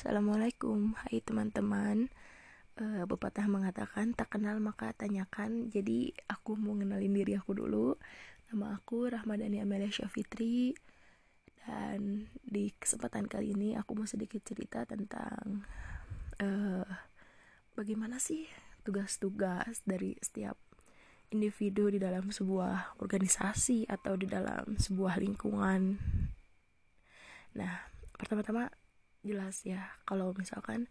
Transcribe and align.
Assalamualaikum, 0.00 0.96
hai 0.96 1.20
teman-teman. 1.20 2.08
Uh, 2.80 3.04
Pepatah 3.04 3.44
mengatakan 3.52 4.16
tak 4.16 4.32
kenal 4.32 4.56
maka 4.56 4.96
tanyakan. 4.96 5.68
Jadi 5.68 6.16
aku 6.24 6.56
mau 6.56 6.72
ngenalin 6.72 7.12
diri 7.12 7.36
aku 7.36 7.52
dulu. 7.52 8.00
Nama 8.48 8.80
aku 8.80 9.12
Rahmadani 9.12 9.60
Amelia 9.60 9.92
Syafitri. 9.92 10.72
Dan 11.68 12.32
di 12.40 12.72
kesempatan 12.80 13.28
kali 13.28 13.52
ini 13.52 13.76
aku 13.76 13.92
mau 13.92 14.08
sedikit 14.08 14.40
cerita 14.40 14.88
tentang 14.88 15.68
uh, 16.40 16.88
Bagaimana 17.76 18.16
sih 18.16 18.48
tugas-tugas 18.80 19.84
dari 19.84 20.16
setiap 20.24 20.56
individu 21.28 21.92
di 21.92 22.00
dalam 22.00 22.32
sebuah 22.32 22.96
organisasi 23.04 23.84
atau 23.84 24.16
di 24.16 24.24
dalam 24.24 24.80
sebuah 24.80 25.20
lingkungan. 25.20 26.00
Nah, 27.52 27.74
pertama-tama 28.16 28.80
jelas 29.22 29.62
ya. 29.66 29.94
Kalau 30.08 30.32
misalkan 30.36 30.88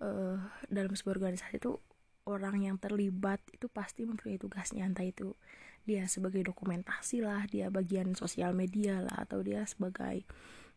uh, 0.00 0.38
dalam 0.70 0.94
sebuah 0.94 1.18
organisasi 1.20 1.58
itu 1.58 1.78
orang 2.24 2.64
yang 2.64 2.76
terlibat 2.80 3.40
itu 3.52 3.68
pasti 3.68 4.08
mempunyai 4.08 4.40
tugasnya. 4.40 4.86
Entah 4.88 5.04
itu 5.04 5.36
dia 5.84 6.08
sebagai 6.08 6.40
dokumentasi 6.40 7.20
lah 7.20 7.44
dia 7.44 7.68
bagian 7.68 8.16
sosial 8.16 8.56
media 8.56 9.04
lah 9.04 9.28
atau 9.28 9.44
dia 9.44 9.68
sebagai 9.68 10.24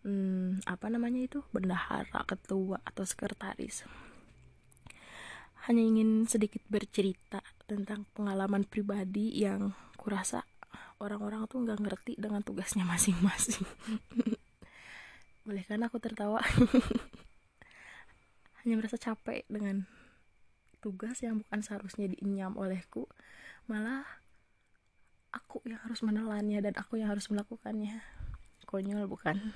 hmm, 0.03 0.67
apa 0.67 0.91
namanya 0.91 1.31
itu 1.31 1.39
bendahara 1.55 2.27
ketua 2.27 2.83
atau 2.83 3.07
sekretaris. 3.07 3.87
Hanya 5.67 5.83
ingin 5.83 6.27
sedikit 6.27 6.63
bercerita 6.71 7.43
tentang 7.67 8.07
pengalaman 8.15 8.63
pribadi 8.63 9.35
yang 9.35 9.75
kurasa 9.99 10.47
orang-orang 10.97 11.45
tuh 11.45 11.61
nggak 11.61 11.79
ngerti 11.83 12.13
dengan 12.17 12.41
tugasnya 12.41 12.81
masing-masing 12.87 13.65
boleh 15.47 15.63
kan 15.63 15.79
aku 15.87 16.03
tertawa? 16.03 16.43
Hanya 18.59 18.75
merasa 18.75 18.99
capek 18.99 19.47
dengan 19.47 19.87
tugas 20.83 21.23
yang 21.23 21.39
bukan 21.39 21.63
seharusnya 21.63 22.11
diinyam 22.11 22.59
olehku. 22.59 23.07
Malah 23.71 24.03
aku 25.31 25.63
yang 25.63 25.79
harus 25.87 26.03
menelannya 26.03 26.59
dan 26.59 26.75
aku 26.75 26.99
yang 26.99 27.15
harus 27.15 27.31
melakukannya. 27.31 28.03
Konyol 28.67 29.07
bukan? 29.07 29.55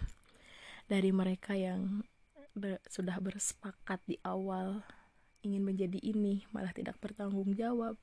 Dari 0.88 1.12
mereka 1.12 1.60
yang 1.60 2.08
ber, 2.56 2.80
sudah 2.88 3.20
bersepakat 3.20 4.00
di 4.08 4.16
awal 4.24 4.88
ingin 5.44 5.68
menjadi 5.68 6.00
ini 6.00 6.48
malah 6.56 6.72
tidak 6.72 6.96
bertanggung 7.04 7.52
jawab. 7.52 8.00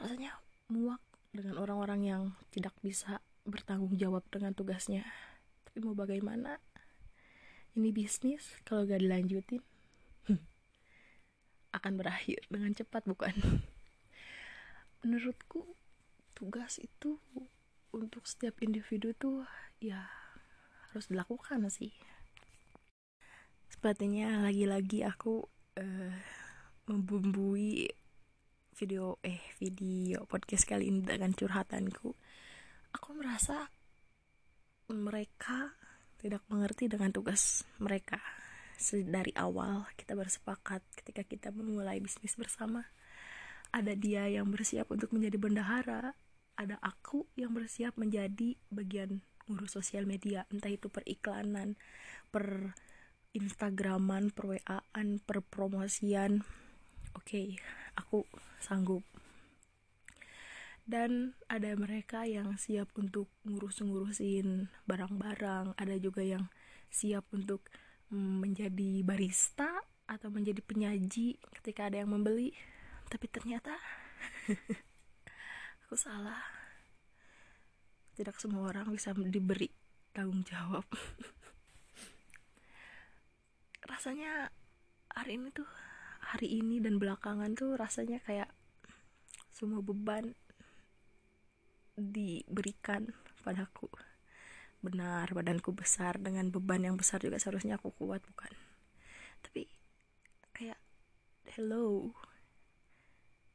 Rasanya 0.00 0.40
muak 0.72 1.04
dengan 1.28 1.60
orang-orang 1.60 2.00
yang 2.08 2.22
tidak 2.48 2.72
bisa 2.80 3.20
bertanggung 3.44 3.92
jawab 4.00 4.24
dengan 4.32 4.56
tugasnya 4.56 5.04
tapi 5.74 5.90
mau 5.90 5.98
bagaimana? 5.98 6.54
Ini 7.74 7.90
bisnis 7.90 8.46
kalau 8.62 8.86
gak 8.86 9.02
dilanjutin 9.02 9.58
akan 11.82 11.92
berakhir 11.98 12.46
dengan 12.46 12.70
cepat 12.78 13.02
bukan? 13.10 13.34
Menurutku 15.02 15.74
tugas 16.30 16.78
itu 16.78 17.18
untuk 17.90 18.22
setiap 18.22 18.62
individu 18.62 19.18
tuh 19.18 19.50
ya 19.82 20.06
harus 20.94 21.10
dilakukan 21.10 21.66
sih. 21.74 21.90
Sepertinya 23.66 24.46
lagi-lagi 24.46 25.02
aku 25.02 25.42
uh, 25.74 26.14
membumbui 26.86 27.90
video 28.78 29.18
eh 29.26 29.42
video 29.58 30.22
podcast 30.30 30.70
kali 30.70 30.86
ini 30.86 31.02
dengan 31.02 31.34
curhatanku. 31.34 32.14
Aku 32.94 33.08
merasa 33.18 33.74
mereka 34.92 35.72
tidak 36.20 36.44
mengerti 36.48 36.88
dengan 36.88 37.12
tugas 37.12 37.64
mereka. 37.80 38.20
Dari 38.84 39.32
awal 39.38 39.86
kita 39.94 40.18
bersepakat 40.18 40.82
ketika 40.98 41.22
kita 41.24 41.48
memulai 41.54 42.02
bisnis 42.02 42.34
bersama 42.34 42.84
ada 43.70 43.94
dia 43.94 44.26
yang 44.28 44.50
bersiap 44.50 44.90
untuk 44.90 45.14
menjadi 45.14 45.38
bendahara 45.38 46.14
ada 46.54 46.78
aku 46.82 47.26
yang 47.34 47.50
bersiap 47.50 47.98
menjadi 47.98 48.54
bagian 48.70 49.22
ngurus 49.50 49.74
sosial 49.74 50.06
media 50.06 50.46
entah 50.48 50.70
itu 50.70 50.86
periklanan 50.86 51.74
per 52.30 52.72
instagraman 53.34 54.30
per 54.30 54.58
waan 54.58 55.18
per 55.18 55.42
promosian. 55.42 56.46
Oke 57.14 57.26
okay, 57.26 57.46
aku 57.98 58.22
sanggup 58.62 59.02
dan 60.84 61.32
ada 61.48 61.72
mereka 61.80 62.28
yang 62.28 62.60
siap 62.60 62.92
untuk 63.00 63.32
ngurus-ngurusin 63.48 64.68
barang-barang. 64.84 65.72
Ada 65.80 65.96
juga 65.96 66.20
yang 66.20 66.44
siap 66.92 67.24
untuk 67.32 67.64
mm, 68.12 68.44
menjadi 68.44 69.00
barista 69.00 69.80
atau 70.04 70.28
menjadi 70.28 70.60
penyaji 70.60 71.40
ketika 71.60 71.88
ada 71.88 72.04
yang 72.04 72.12
membeli. 72.12 72.52
Tapi 73.08 73.26
ternyata 73.32 73.72
aku 75.88 75.96
salah. 75.96 76.44
Tidak 78.14 78.36
semua 78.36 78.70
orang 78.70 78.92
bisa 78.92 79.16
diberi 79.16 79.72
tanggung 80.12 80.44
jawab. 80.44 80.84
Rasanya 83.90 84.52
hari 85.16 85.40
ini 85.40 85.48
tuh 85.48 85.66
hari 86.24 86.60
ini 86.60 86.80
dan 86.80 86.96
belakangan 86.96 87.52
tuh 87.54 87.76
rasanya 87.76 88.18
kayak 88.24 88.48
semua 89.54 89.84
beban 89.84 90.34
diberikan 91.94 93.14
padaku. 93.46 93.86
Benar 94.84 95.32
badanku 95.32 95.72
besar 95.72 96.20
dengan 96.20 96.52
beban 96.52 96.84
yang 96.84 96.98
besar 96.98 97.22
juga 97.24 97.40
seharusnya 97.40 97.80
aku 97.80 97.94
kuat 97.96 98.20
bukan? 98.26 98.52
Tapi 99.40 99.64
kayak 100.52 100.78
hello 101.56 102.12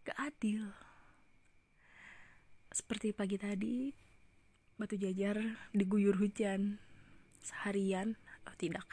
gak 0.08 0.18
adil. 0.18 0.74
Seperti 2.74 3.14
pagi 3.14 3.38
tadi 3.38 3.94
batu 4.80 4.96
jajar 4.96 5.38
diguyur 5.76 6.18
hujan. 6.18 6.82
Seharian 7.40 8.20
atau 8.44 8.56
tidak? 8.60 8.88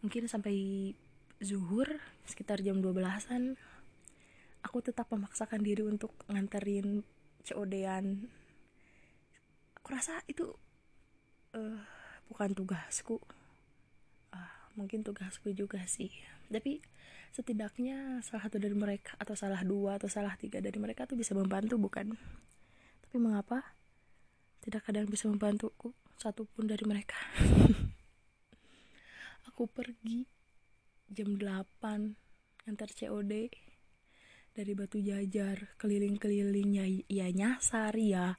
Mungkin 0.00 0.28
sampai 0.30 0.92
zuhur 1.40 2.00
sekitar 2.24 2.64
jam 2.64 2.80
12an 2.80 3.60
aku 4.64 4.80
tetap 4.80 5.06
memaksakan 5.12 5.60
diri 5.60 5.84
untuk 5.84 6.10
nganterin 6.26 7.04
COD-an 7.44 8.26
aku 9.86 9.94
rasa 9.94 10.18
itu 10.26 10.50
uh, 11.54 11.78
bukan 12.26 12.58
tugasku. 12.58 13.22
Uh, 14.34 14.54
mungkin 14.74 15.06
tugasku 15.06 15.54
juga 15.54 15.78
sih. 15.86 16.10
Tapi 16.50 16.82
setidaknya 17.30 18.18
salah 18.26 18.50
satu 18.50 18.58
dari 18.58 18.74
mereka 18.74 19.14
atau 19.14 19.38
salah 19.38 19.62
dua 19.62 19.94
atau 19.94 20.10
salah 20.10 20.34
tiga 20.34 20.58
dari 20.58 20.74
mereka 20.82 21.06
tuh 21.06 21.14
bisa 21.14 21.38
membantu 21.38 21.78
bukan? 21.78 22.18
Tapi 23.06 23.16
mengapa 23.22 23.62
tidak 24.58 24.90
ada 24.90 25.06
yang 25.06 25.06
bisa 25.06 25.30
membantuku 25.30 25.94
satupun 26.18 26.66
dari 26.66 26.82
mereka? 26.82 27.22
Aku 29.54 29.70
pergi 29.70 30.26
jam 31.14 31.38
8 31.38 32.66
antar 32.66 32.90
COD 32.90 33.54
dari 34.50 34.72
batu 34.74 34.98
jajar 34.98 35.78
keliling-kelilingnya 35.78 37.06
ya 37.06 37.30
nyasar 37.30 37.94
ya 37.94 38.34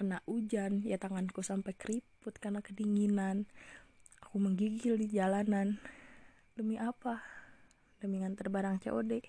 kena 0.00 0.24
hujan 0.24 0.80
ya 0.80 0.96
tanganku 0.96 1.44
sampai 1.44 1.76
keriput 1.76 2.32
karena 2.40 2.64
kedinginan. 2.64 3.44
Aku 4.24 4.40
menggigil 4.40 4.96
di 4.96 5.12
jalanan. 5.12 5.76
Demi 6.56 6.80
apa? 6.80 7.20
Demi 8.00 8.24
nganter 8.24 8.48
barang 8.48 8.80
COD 8.80 9.20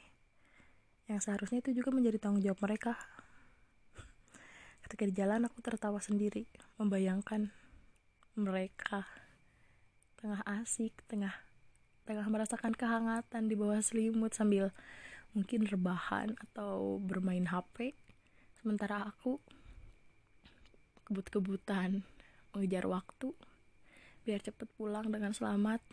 yang 1.11 1.19
seharusnya 1.19 1.59
itu 1.59 1.75
juga 1.75 1.91
menjadi 1.91 2.23
tanggung 2.23 2.39
jawab 2.39 2.63
mereka. 2.63 2.95
Ketika 4.87 5.03
di 5.03 5.11
jalan 5.11 5.43
aku 5.43 5.59
tertawa 5.59 5.99
sendiri 5.99 6.47
membayangkan 6.79 7.51
mereka. 8.39 9.03
Tengah 10.15 10.39
asik 10.63 10.95
tengah 11.11 11.35
tengah 12.07 12.23
merasakan 12.31 12.71
kehangatan 12.71 13.51
di 13.51 13.59
bawah 13.59 13.83
selimut 13.83 14.31
sambil 14.31 14.71
mungkin 15.35 15.67
rebahan 15.67 16.31
atau 16.39 16.95
bermain 17.03 17.43
HP 17.43 17.91
sementara 18.63 19.03
aku 19.11 19.39
kebut-kebutan 21.11 22.07
mengejar 22.55 22.87
waktu 22.87 23.35
biar 24.23 24.39
cepet 24.39 24.71
pulang 24.79 25.11
dengan 25.11 25.35
selamat. 25.35 25.83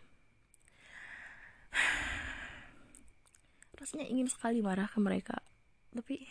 Rasanya 3.82 4.06
ingin 4.06 4.31
sekali 4.31 4.62
marah 4.62 4.87
ke 4.87 5.03
mereka 5.03 5.43
tapi 5.91 6.23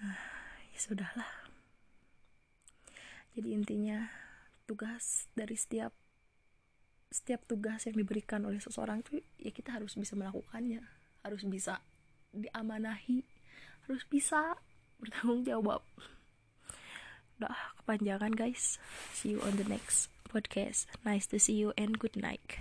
ya 0.72 0.78
sudahlah. 0.80 1.28
Jadi 3.36 3.52
intinya 3.52 4.08
tugas 4.64 5.28
dari 5.36 5.60
setiap 5.60 5.92
setiap 7.12 7.44
tugas 7.44 7.84
yang 7.84 8.00
diberikan 8.00 8.48
oleh 8.48 8.64
seseorang 8.64 9.04
itu 9.04 9.20
ya 9.36 9.52
kita 9.52 9.76
harus 9.76 9.92
bisa 9.92 10.16
melakukannya. 10.16 10.80
Harus 11.20 11.44
bisa 11.44 11.84
diamanahi. 12.32 13.20
Harus 13.84 14.08
bisa 14.08 14.56
bertanggung 14.96 15.44
jawab 15.44 15.84
udah 17.40 17.56
kepanjangan 17.82 18.32
guys. 18.32 18.80
See 19.12 19.36
you 19.36 19.40
on 19.44 19.60
the 19.60 19.68
next 19.68 20.08
podcast. 20.28 20.88
Nice 21.04 21.28
to 21.28 21.40
see 21.40 21.56
you 21.56 21.76
and 21.76 22.00
good 22.00 22.16
night 22.16 22.60